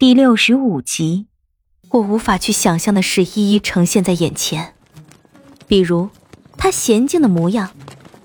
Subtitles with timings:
[0.00, 1.26] 第六十五集，
[1.90, 4.72] 我无法去想象的事一一呈现在眼前，
[5.66, 6.08] 比如
[6.56, 7.68] 她娴静的模样，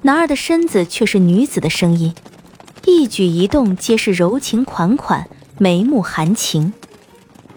[0.03, 2.15] 男儿的身子却是女子的声音，
[2.85, 5.27] 一举一动皆是柔情款款，
[5.57, 6.71] 眉目含情，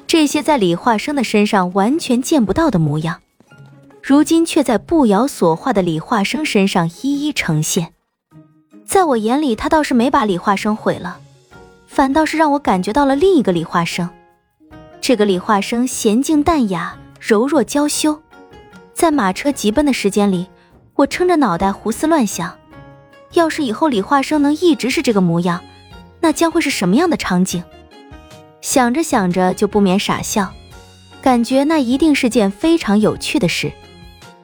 [0.08, 3.20] 这些在李化生的身上完全见不到的模样，
[4.02, 7.92] 如今却在步摇所化的李化生身上一一呈现。
[8.84, 11.20] 在我眼里，他倒是没把李化生毁了。
[11.89, 14.09] 反倒是让我感觉到了另一个李化生，
[15.00, 18.23] 这个李化生娴静淡雅、柔弱娇羞，
[18.95, 20.46] 在马车疾奔的时间里，
[20.95, 22.56] 我撑着脑袋胡思乱想：
[23.32, 25.60] 要是以后李化生能一直是这个模样，
[26.20, 27.65] 那将会是什么样的场景？
[28.60, 30.52] 想着想着就不免傻笑，
[31.23, 33.73] 感觉那一定是件非常有趣的事，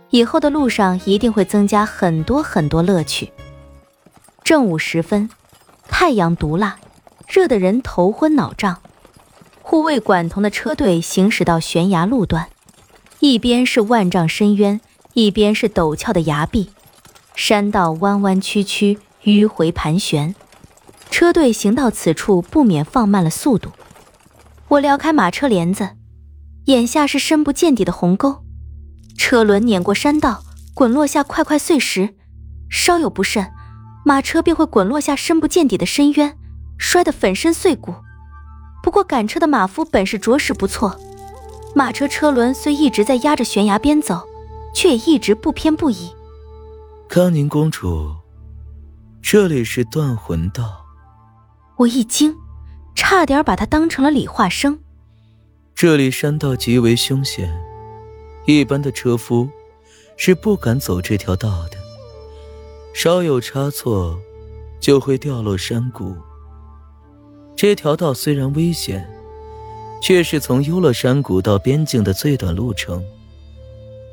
[0.08, 3.30] 以后的路上一定会增加很多很多乐趣。
[4.42, 5.28] 正午时分，
[5.86, 6.76] 太阳毒辣。
[7.34, 8.78] 热得人头昏脑胀，
[9.60, 12.46] 护卫管彤的车队行驶到悬崖路段，
[13.18, 14.80] 一边是万丈深渊，
[15.14, 16.70] 一边是陡峭的崖壁，
[17.34, 20.32] 山道弯弯曲曲，迂回盘旋。
[21.10, 23.72] 车队行到此处，不免放慢了速度。
[24.68, 25.88] 我撩开马车帘子，
[26.66, 28.44] 眼下是深不见底的鸿沟，
[29.18, 32.14] 车轮碾过山道，滚落下块块碎石，
[32.70, 33.50] 稍有不慎，
[34.04, 36.38] 马车便会滚落下深不见底的深渊。
[36.78, 37.94] 摔得粉身碎骨，
[38.82, 40.98] 不过赶车的马夫本事着实不错，
[41.74, 44.28] 马车车轮虽一直在压着悬崖边走，
[44.74, 46.12] 却也一直不偏不倚。
[47.08, 48.14] 康宁公主，
[49.22, 50.84] 这里是断魂道。
[51.76, 52.36] 我一惊，
[52.94, 54.78] 差点把他当成了李化生。
[55.74, 57.52] 这里山道极为凶险，
[58.46, 59.48] 一般的车夫
[60.16, 61.76] 是不敢走这条道的，
[62.94, 64.16] 稍有差错，
[64.78, 66.16] 就会掉落山谷。
[67.56, 69.08] 这条道虽然危险，
[70.02, 73.02] 却是从幽乐山谷到边境的最短路程。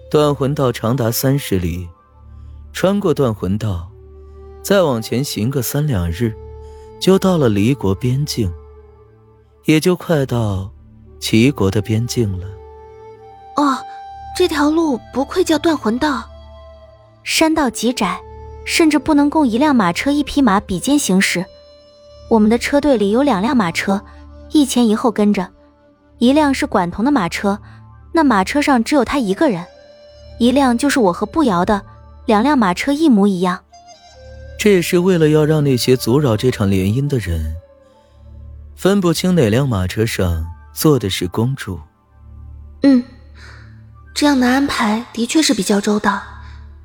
[0.09, 1.87] 断魂道长达三十里，
[2.71, 3.89] 穿过断魂道，
[4.61, 6.33] 再往前行个三两日，
[6.99, 8.51] 就到了离国边境，
[9.65, 10.71] 也就快到
[11.19, 12.45] 齐国的边境了。
[13.55, 13.77] 哦，
[14.37, 16.23] 这条路不愧叫断魂道。
[17.23, 18.19] 山道极窄，
[18.65, 21.45] 甚至不能供一辆马车、一匹马比肩行驶。
[22.31, 24.01] 我们的车队里有两辆马车，
[24.53, 25.49] 一前一后跟着，
[26.17, 27.59] 一辆是管彤的马车，
[28.13, 29.61] 那马车上只有他一个人；
[30.39, 31.81] 一辆就是我和步摇的，
[32.27, 33.59] 两辆马车一模一样。
[34.57, 37.53] 这也是为了要让那些阻扰这场联姻的人
[38.77, 41.81] 分不清哪辆马车上坐的是公主。
[42.83, 43.03] 嗯，
[44.15, 46.21] 这样的安排的确是比较周到。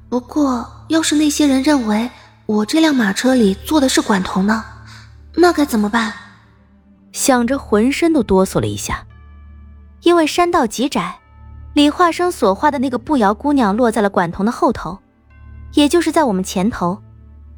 [0.08, 2.10] 不过，要是那些人认为
[2.46, 4.64] 我这辆马车里坐的是管彤呢？
[5.36, 6.12] 那该怎么办？
[7.12, 9.06] 想着，浑身都哆嗦了一下。
[10.02, 11.18] 因为山道极窄，
[11.74, 14.98] 李化生所画的那个步摇姑娘落在了管彤的后头，
[15.72, 17.02] 也就是在我们前头。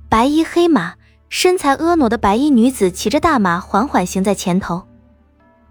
[0.08, 0.94] 白衣黑马，
[1.28, 4.86] 身材婀娜的白衣女子骑着大马缓缓行在前头，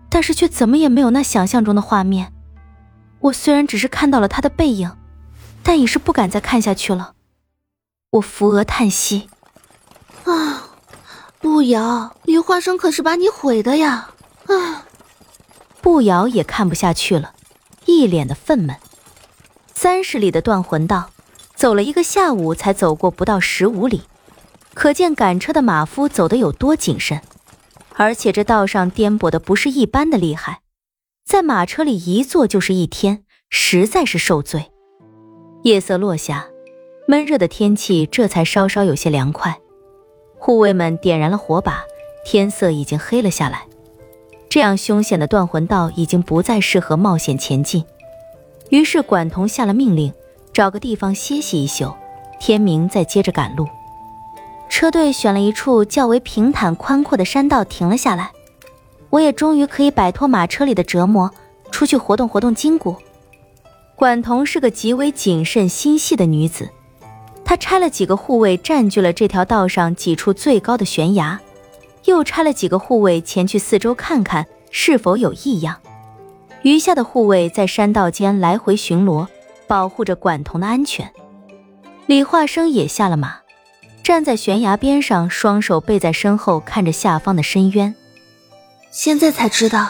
[0.09, 2.33] 但是却怎么也没有那想象中的画面。
[3.19, 4.91] 我虽然只是看到了她的背影，
[5.63, 7.13] 但已是不敢再看下去了。
[8.11, 9.29] 我扶额叹息，
[10.25, 10.66] 啊。
[11.39, 14.09] 步摇，李化生可是把你毁的呀！
[14.47, 14.85] 啊，
[15.81, 17.33] 步摇也看不下去了，
[17.85, 18.75] 一脸的愤懑。
[19.73, 21.11] 三十里的断魂道，
[21.55, 24.01] 走了一个下午才走过不到十五里，
[24.73, 27.21] 可见赶车的马夫走得有多谨慎。
[27.93, 30.61] 而且这道上颠簸的不是一般的厉害，
[31.23, 34.71] 在马车里一坐就是一天，实在是受罪。
[35.63, 36.47] 夜色落下，
[37.07, 39.59] 闷热的天气这才稍稍有些凉快。
[40.47, 41.83] 护卫们点燃了火把，
[42.23, 43.65] 天色已经黑了下来。
[44.47, 47.83] 这样凶险的断魂道已经不再适合冒险前进，
[48.69, 50.13] 于是管彤下了命令，
[50.53, 51.93] 找个地方歇息一宿，
[52.39, 53.67] 天明再接着赶路。
[54.69, 58.31] 车队选了一处较为平坦宽阔的山道停了下来，
[59.09, 61.29] 我也终于可以摆脱马车里的折磨，
[61.71, 62.95] 出去活动活动筋骨。
[63.97, 66.69] 管彤是个极为谨慎心细的女子。
[67.47, 71.39] 他拆了几个护卫占据了这条道上几处最高的悬崖，
[72.03, 75.77] 又拆了几个护卫前去四周看看是否有异样，
[76.63, 79.25] 余下的护卫在山道间来回巡逻，
[79.65, 81.09] 保护着管彤的安全。
[82.05, 83.37] 李化生也下了马，
[84.03, 87.95] 站在悬崖边上，双手背在身后，看着下方的深渊。
[88.91, 89.87] 现在才知道，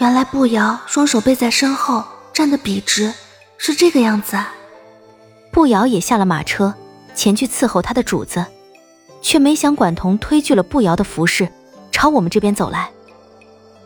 [0.00, 2.02] 原来步摇双手背在身后，
[2.32, 3.12] 站得笔直，
[3.58, 4.54] 是这个样子啊。
[5.52, 6.74] 步摇也下了马车，
[7.14, 8.46] 前去伺候他的主子，
[9.20, 11.46] 却没想管彤推拒了步摇的服侍，
[11.92, 12.90] 朝我们这边走来。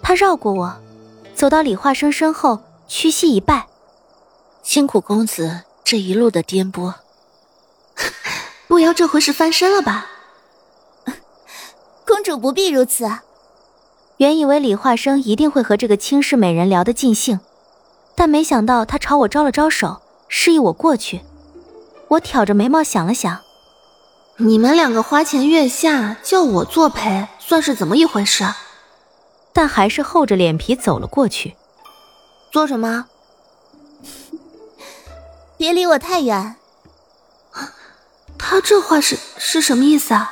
[0.00, 0.76] 他绕过我，
[1.34, 3.66] 走到李化生身后，屈膝一拜
[4.62, 6.94] ：“辛苦公子这一路的颠簸。
[8.69, 10.06] 不要这回是翻身了吧？”
[12.06, 13.10] 公主不必如此。
[14.19, 17.40] 原以为李化生一定会和这个轻视美人聊得尽兴，
[18.14, 21.22] 但没想到他朝我招了招手，示意我过去。
[22.08, 23.41] 我挑着眉毛想了想。
[24.38, 28.44] 你们两个花前月下叫我作陪，算是怎么一回事？
[29.53, 31.56] 但还是厚着脸皮走了过去。
[32.53, 33.06] 做什么？
[35.56, 36.56] 别离我太远。
[38.38, 40.31] 他这话是是什么意思啊？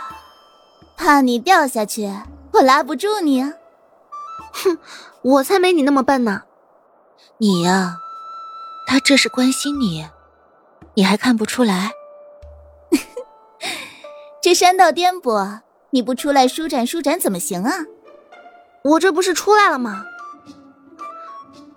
[0.97, 2.15] 怕你掉下去，
[2.53, 3.43] 我拉不住你。
[4.53, 4.79] 哼，
[5.23, 6.43] 我才没你那么笨呢。
[7.39, 7.97] 你呀，
[8.87, 10.07] 他这是关心你，
[10.95, 11.91] 你还看不出来？
[14.41, 15.61] 这山道颠簸，
[15.91, 17.73] 你不出来舒展舒展怎么行啊？
[18.85, 20.05] 我这不是出来了吗？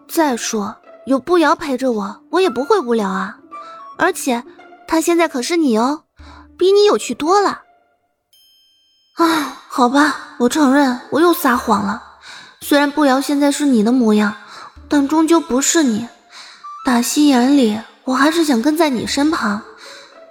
[0.07, 0.75] 再说
[1.05, 3.39] 有步瑶陪着我，我也不会无聊啊。
[3.97, 4.43] 而且
[4.87, 6.03] 他现在可是你哦，
[6.57, 7.63] 比你有趣多了。
[9.15, 12.03] 啊，好吧，我承认我又撒谎了。
[12.61, 14.35] 虽然步瑶现在是你的模样，
[14.89, 16.07] 但终究不是你。
[16.85, 19.61] 打心眼里，我还是想跟在你身旁。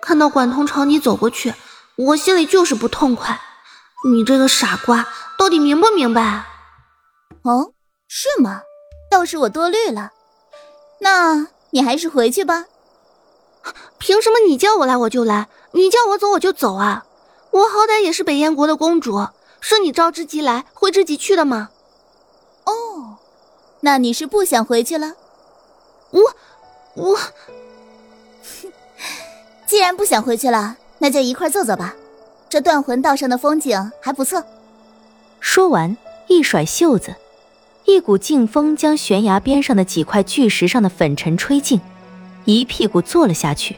[0.00, 1.54] 看到管彤朝你走过去。
[1.96, 3.40] 我心里就是不痛快，
[4.04, 5.08] 你这个傻瓜，
[5.38, 6.44] 到底明不明白？
[7.42, 7.72] 哦，
[8.06, 8.60] 是吗？
[9.10, 10.10] 倒是我多虑了。
[11.00, 12.66] 那你还是回去吧。
[13.98, 17.06] 凭什么你叫我来我就来，你叫我走我就走啊？
[17.50, 19.28] 我好歹也是北燕国的公主，
[19.60, 21.70] 是你召之即来，挥之即去的吗？
[22.64, 23.16] 哦，
[23.80, 25.14] 那你是不想回去了？
[26.10, 26.22] 我，
[26.94, 27.18] 我，
[29.66, 30.76] 既然不想回去了。
[30.98, 31.94] 那就一块坐坐吧，
[32.48, 34.42] 这断魂道上的风景还不错。
[35.40, 35.94] 说完，
[36.26, 37.14] 一甩袖子，
[37.84, 41.78] 一股劲风将悬崖边上的几块巨石上的粉尘吹尽，
[42.46, 43.76] 一屁股坐了下去。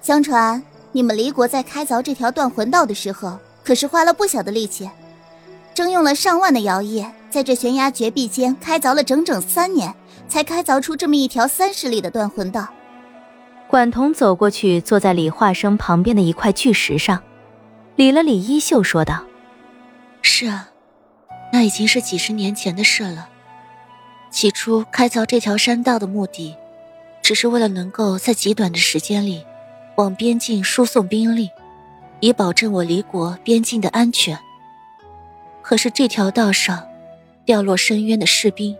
[0.00, 0.62] 相传
[0.92, 4.88] 你们离国在开凿这条断魂道的时候，可是花了不小的力气，
[5.74, 9.92] 征用了上万的摇曳，在这悬崖绝壁间开凿了整整三年，
[10.28, 12.68] 才开凿出这么一条三十里的断魂道。
[13.72, 17.22] 管彤走过去，坐在李化生旁边的一块巨石上，
[17.96, 19.24] 理了理衣袖，说道
[20.20, 20.68] ：“是啊，
[21.50, 23.30] 那已经是几十年前的事了。
[24.30, 26.54] 起初开凿这条山道的目的，
[27.22, 29.42] 只是为了能够在极短的时间里，
[29.96, 31.48] 往边境输送兵力，
[32.20, 34.38] 以保证我离国边境的安全。
[35.62, 36.86] 可是这条道上，
[37.46, 38.76] 掉落深渊的士兵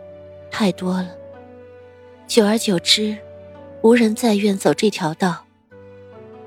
[0.51, 1.09] 太多了，
[2.27, 3.17] 久而久之。”
[3.83, 5.45] 无人再愿走这条道，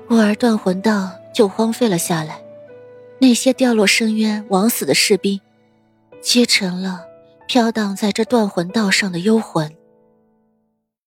[0.08, 2.40] 故而断魂道就荒废了下来。
[3.18, 5.38] 那些掉落深渊、枉死的士兵，
[6.22, 7.04] 皆成了
[7.46, 9.70] 飘荡在这断魂道上的幽魂。